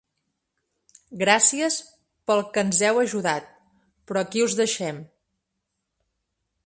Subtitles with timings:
[1.21, 1.77] Gràcies
[2.31, 3.53] pel que ens heu ajudat,
[4.09, 5.03] però aquí us deixem!